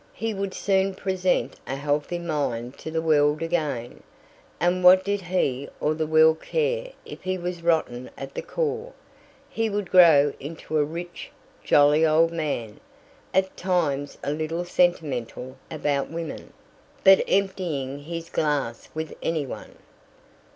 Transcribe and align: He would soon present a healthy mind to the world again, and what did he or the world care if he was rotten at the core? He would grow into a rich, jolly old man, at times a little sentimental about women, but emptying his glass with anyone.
He 0.15 0.33
would 0.33 0.55
soon 0.55 0.95
present 0.95 1.57
a 1.67 1.75
healthy 1.75 2.17
mind 2.17 2.75
to 2.79 2.89
the 2.89 3.03
world 3.03 3.43
again, 3.43 4.01
and 4.59 4.83
what 4.83 5.03
did 5.03 5.21
he 5.21 5.69
or 5.79 5.93
the 5.93 6.07
world 6.07 6.41
care 6.41 6.93
if 7.05 7.21
he 7.21 7.37
was 7.37 7.61
rotten 7.61 8.09
at 8.17 8.33
the 8.33 8.41
core? 8.41 8.93
He 9.47 9.69
would 9.69 9.91
grow 9.91 10.33
into 10.39 10.79
a 10.79 10.83
rich, 10.83 11.29
jolly 11.63 12.03
old 12.03 12.31
man, 12.31 12.79
at 13.31 13.55
times 13.55 14.17
a 14.23 14.31
little 14.31 14.65
sentimental 14.65 15.55
about 15.69 16.09
women, 16.09 16.51
but 17.03 17.23
emptying 17.27 17.99
his 17.99 18.27
glass 18.31 18.89
with 18.95 19.13
anyone. 19.21 19.75